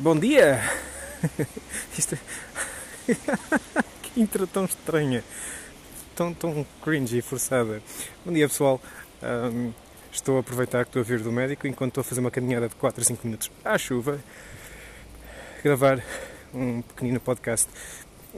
[0.00, 0.62] Bom dia!
[1.98, 3.14] Isto é...
[4.02, 5.22] que intro tão estranha,
[6.16, 7.82] tão, tão cringe e forçada.
[8.24, 8.80] Bom dia pessoal,
[9.22, 9.70] um,
[10.10, 12.66] estou a aproveitar que estou a vir do médico enquanto estou a fazer uma caminhada
[12.66, 14.18] de 4 a 5 minutos à chuva,
[15.62, 16.02] gravar
[16.54, 17.68] um pequenino podcast.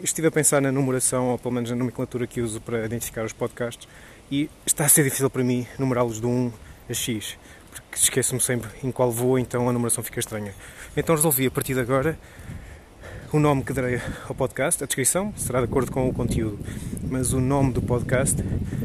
[0.03, 3.33] Estive a pensar na numeração, ou pelo menos na nomenclatura que uso para identificar os
[3.33, 3.87] podcasts,
[4.29, 6.53] e está a ser difícil para mim numerá-los de 1
[6.91, 7.39] a X
[7.73, 10.55] porque esqueço-me sempre em qual vou, então a numeração fica estranha.
[10.97, 12.19] Então resolvi a partir de agora
[13.33, 13.99] o nome que darei
[14.29, 16.59] ao podcast, a descrição será de acordo com o conteúdo,
[17.09, 18.37] mas o nome do podcast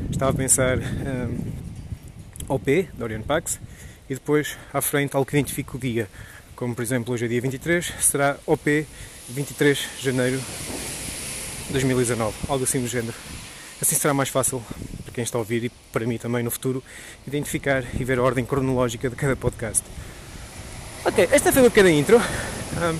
[0.10, 1.38] estava a pensar um,
[2.48, 3.60] OP, Orion Pax,
[4.10, 6.08] e depois à frente algo que identifique o dia,
[6.56, 8.88] como por exemplo hoje é dia 23, será OP
[9.28, 10.42] 23 de janeiro
[11.66, 13.18] de 2019, algo assim do género.
[13.82, 14.64] Assim será mais fácil
[15.18, 16.84] quem está a ouvir e para mim também no futuro
[17.26, 19.84] identificar e ver a ordem cronológica de cada podcast.
[21.04, 22.18] Ok, esta foi uma pequena intro.
[22.18, 23.00] Um,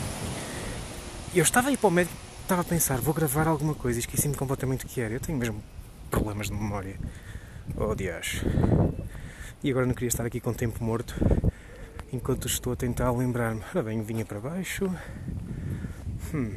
[1.36, 4.34] eu estava aí para o médico, estava a pensar, vou gravar alguma coisa e esqueci-me
[4.34, 5.14] completamente o que era.
[5.14, 5.62] Eu tenho mesmo
[6.10, 6.96] problemas de memória.
[7.76, 8.42] Oh, dias.
[9.64, 11.14] E agora não queria estar aqui com tempo morto
[12.12, 13.62] enquanto estou a tentar lembrar-me.
[13.76, 14.92] Ora bem, vinha para baixo.
[16.34, 16.56] Hum.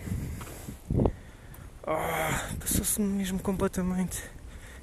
[1.87, 4.40] Oh, Passou-se mesmo completamente.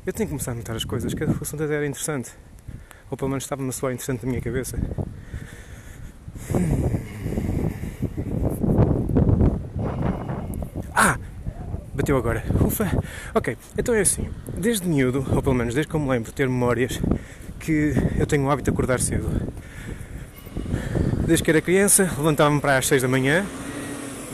[0.08, 2.32] Eu tenho que começar a notar as coisas, o assunto até era interessante.
[3.12, 4.80] Ou pelo menos estava-me a soar interessante na minha cabeça.
[10.96, 11.20] Ah!
[11.94, 12.42] Bateu agora.
[12.66, 12.90] Ufa!
[13.36, 14.30] Ok, então é assim.
[14.58, 17.02] Desde miúdo, ou pelo menos desde que eu me lembro de ter memórias,
[17.60, 19.30] que eu tenho o hábito de acordar cedo.
[21.28, 23.46] Desde que era criança, levantava-me para as 6 da manhã.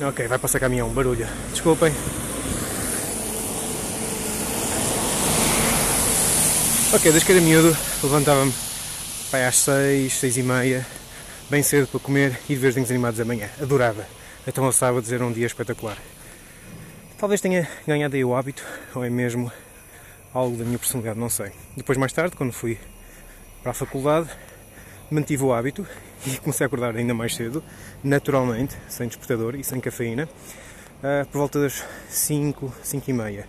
[0.08, 1.26] Ok, vai passar caminhão, barulho.
[1.52, 1.92] Desculpem.
[6.94, 8.54] Ok, desde que era miúdo, levantava-me
[9.48, 10.86] às 6, 6 e meia,
[11.50, 13.50] bem cedo para comer e ver desenhos animados amanhã.
[13.60, 14.06] Adorava.
[14.46, 15.98] Então ao sábado era um dia espetacular.
[17.18, 18.64] Talvez tenha ganhado aí o hábito,
[18.94, 19.52] ou é mesmo
[20.32, 21.52] algo da minha personalidade, não sei.
[21.76, 22.78] Depois, mais tarde, quando fui
[23.64, 24.30] para a faculdade,
[25.10, 25.88] mantive o hábito
[26.28, 27.64] e comecei a acordar ainda mais cedo,
[28.04, 30.30] naturalmente, sem despertador e sem cafeína,
[31.00, 33.48] uh, por volta das 5, 5 e meia.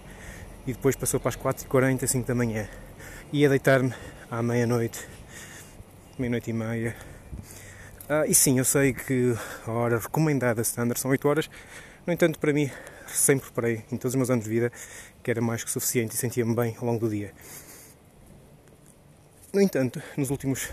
[0.67, 2.67] E depois passou para as 4 e 40, 5 da manhã
[3.33, 3.93] ia deitar-me
[4.31, 5.07] à meia-noite,
[6.19, 6.97] meia-noite e meia.
[8.09, 9.35] Ah, e sim, eu sei que
[9.67, 11.51] a hora recomendada standard são 8 horas,
[12.07, 12.71] no entanto, para mim,
[13.07, 14.71] sempre preparei em todos os meus anos de vida
[15.23, 17.33] que era mais que suficiente e sentia-me bem ao longo do dia.
[19.53, 20.69] No entanto, nos últimos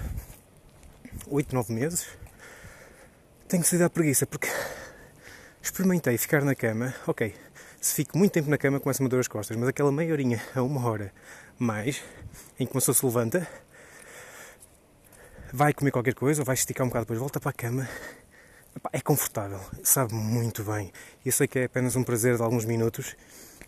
[1.28, 2.08] 8, 9 meses,
[3.48, 4.48] tenho sido à preguiça porque
[5.62, 7.34] experimentei ficar na cama, ok,
[7.80, 10.42] se fico muito tempo na cama começa-me a dor as costas, mas aquela meia horinha
[10.54, 11.14] a uma hora
[11.62, 12.02] mais,
[12.60, 13.48] em que uma pessoa se levanta,
[15.54, 17.88] vai comer qualquer coisa, ou vai esticar um bocado, depois volta para a cama,
[18.92, 20.92] é confortável, sabe muito bem.
[21.24, 23.16] Eu sei que é apenas um prazer de alguns minutos,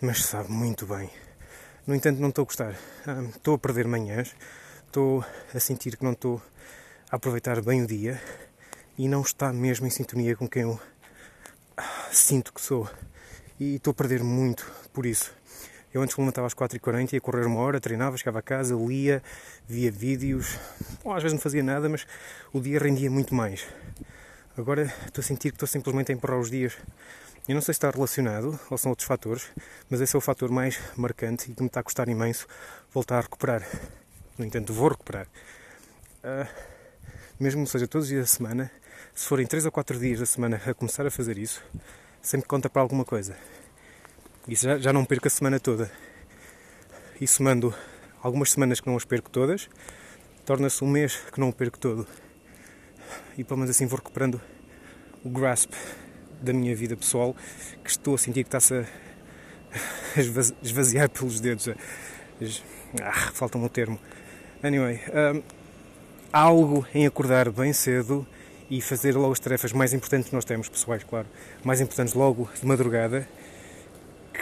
[0.02, 1.10] mas sabe muito bem.
[1.86, 2.76] No entanto, não estou a gostar.
[3.06, 4.36] Ah, estou a perder manhãs,
[4.88, 5.24] estou
[5.54, 6.42] a sentir que não estou
[7.12, 8.20] a aproveitar bem o dia
[8.98, 10.80] e não está mesmo em sintonia com quem eu
[11.78, 12.90] ah, sinto que sou.
[13.60, 15.32] E estou a perder muito por isso.
[15.94, 19.22] Eu antes levantava às 4h40, ia correr uma hora, treinava, chegava a casa, lia,
[19.68, 20.58] via vídeos.
[21.06, 22.08] Às vezes não fazia nada, mas
[22.52, 23.68] o dia rendia muito mais.
[24.58, 26.76] Agora estou a sentir que estou simplesmente a empurrar os dias.
[27.48, 29.52] Eu não sei se está relacionado ou são outros fatores,
[29.88, 32.48] mas esse é o fator mais marcante e que me está a custar imenso
[32.92, 33.64] voltar a recuperar.
[34.36, 35.28] No entanto, vou recuperar.
[36.24, 36.48] Uh,
[37.40, 38.72] mesmo seja todos os dias da semana,
[39.14, 41.64] se forem 3 ou 4 dias da semana a começar a fazer isso,
[42.20, 43.36] sempre conta para alguma coisa.
[44.48, 45.90] Isso já, já não perco a semana toda.
[47.20, 47.74] E somando
[48.22, 49.70] algumas semanas que não as perco todas,
[50.46, 52.06] torna-se um mês que não o perco todo.
[53.38, 54.42] E pelo menos assim vou recuperando
[55.24, 55.72] o grasp
[56.42, 57.34] da minha vida pessoal,
[57.82, 58.86] que estou a sentir que está-se a
[60.62, 61.70] esvaziar pelos dedos.
[63.02, 63.98] Ah, falta-me o termo.
[64.62, 65.00] Anyway,
[65.36, 65.42] um,
[66.34, 68.28] algo em acordar bem cedo
[68.70, 71.28] e fazer logo as tarefas mais importantes que nós temos, pessoais, claro,
[71.64, 73.26] mais importantes logo de madrugada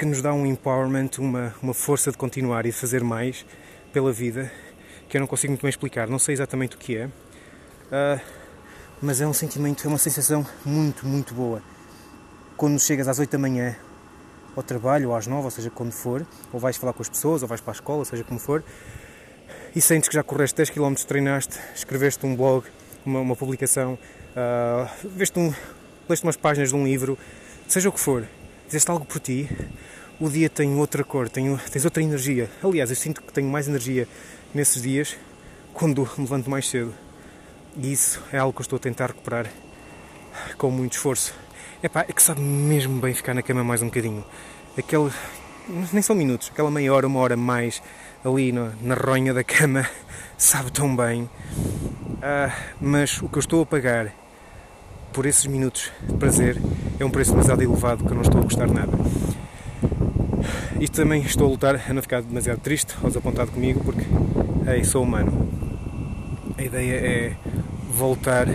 [0.02, 3.46] que nos dá um empowerment, uma, uma força de continuar e de fazer mais
[3.94, 4.52] pela vida,
[5.08, 8.20] que eu não consigo muito bem explicar, não sei exatamente o que é, uh,
[9.00, 11.62] mas é um sentimento, é uma sensação muito, muito boa.
[12.58, 13.76] Quando chegas às 8 da manhã
[14.56, 17.44] ao trabalho, ou às 9, ou seja, quando for, ou vais falar com as pessoas,
[17.44, 18.64] ou vais para a escola, seja como for,
[19.76, 22.66] e sentes que já correste 10 km, treinaste, escreveste um blog,
[23.06, 24.00] uma, uma publicação,
[24.32, 25.54] uh, veste um,
[26.10, 27.20] leste umas páginas de um livro,
[27.68, 28.26] seja o que for,
[28.72, 29.50] fizeste algo por ti,
[30.18, 32.50] o dia tem outra cor, tem, tens outra energia.
[32.64, 34.08] Aliás, eu sinto que tenho mais energia
[34.54, 35.18] nesses dias
[35.74, 36.94] quando me levanto mais cedo.
[37.76, 39.52] E isso é algo que eu estou a tentar recuperar
[40.58, 41.36] com muito esforço.
[41.84, 44.24] Epá, é que sabe mesmo bem ficar na cama mais um bocadinho.
[44.78, 45.12] Aquele.
[45.92, 47.84] Nem são minutos, aquela meia hora, uma hora mais
[48.24, 49.86] ali na, ronha da cama,
[50.38, 51.30] sabe tão bem.
[52.22, 54.14] Ah, mas o que eu estou a pagar
[55.14, 56.58] por esses minutos de prazer
[57.00, 58.92] é um preço demasiado elevado que eu não estou a gostar nada.
[60.80, 64.04] Isto também estou a lutar a não ficar demasiado triste ou desapontado comigo porque
[64.72, 65.50] ei, sou humano.
[66.58, 67.36] A ideia é
[67.94, 68.48] voltar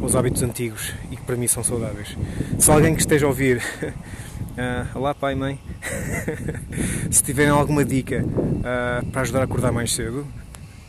[0.00, 2.16] aos hábitos antigos e que para mim são saudáveis.
[2.58, 5.58] Se alguém que esteja a ouvir, uh, olá pai, mãe,
[7.10, 10.26] se tiverem alguma dica uh, para ajudar a acordar mais cedo,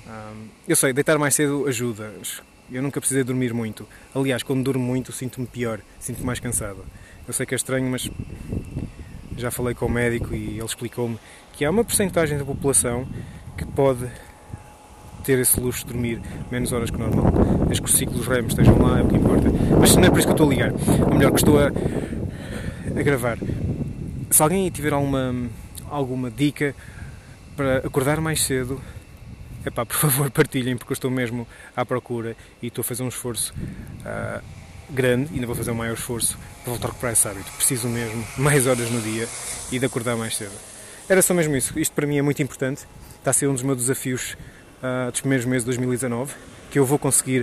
[0.07, 2.11] uh, eu sei, deitar mais cedo ajuda.
[2.71, 3.85] Eu nunca precisei dormir muito.
[4.15, 6.85] Aliás, quando durmo muito, sinto-me pior, sinto-me mais cansado.
[7.27, 8.09] Eu sei que é estranho, mas
[9.37, 11.19] já falei com o médico e ele explicou-me
[11.51, 13.05] que há uma porcentagem da população
[13.57, 14.07] que pode
[15.25, 17.31] ter esse luxo de dormir menos horas que normal.
[17.65, 19.49] Desde que os ciclos REM estejam lá, é o que importa.
[19.77, 20.71] Mas não é por isso que eu estou a ligar.
[21.09, 23.37] Ou melhor, que estou a, a gravar.
[24.29, 25.35] Se alguém tiver alguma,
[25.89, 26.73] alguma dica
[27.57, 28.81] para acordar mais cedo,
[29.65, 33.07] epá, por favor partilhem, porque eu estou mesmo à procura e estou a fazer um
[33.07, 33.53] esforço
[34.01, 34.43] uh,
[34.89, 37.51] grande, ainda vou fazer um maior esforço para voltar a recuperar esse hábito.
[37.53, 39.27] Preciso mesmo mais horas no dia
[39.71, 40.51] e de acordar mais cedo.
[41.07, 41.77] Era só mesmo isso.
[41.79, 42.85] Isto para mim é muito importante.
[43.17, 44.35] Está a ser um dos meus desafios
[44.81, 46.33] uh, dos primeiros meses de 2019,
[46.69, 47.41] que eu vou conseguir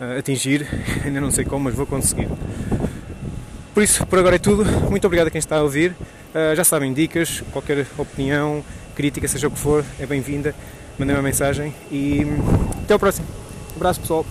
[0.00, 0.66] uh, atingir,
[1.04, 2.28] ainda não sei como, mas vou conseguir.
[3.74, 4.64] Por isso, por agora é tudo.
[4.90, 5.90] Muito obrigado a quem está a ouvir.
[5.90, 8.64] Uh, já sabem, dicas, qualquer opinião,
[8.94, 10.54] crítica, seja o que for, é bem-vinda.
[10.98, 12.38] Mandem uma mensagem e hum,
[12.82, 13.26] até ao próximo.
[13.74, 14.26] Um abraço, pessoal.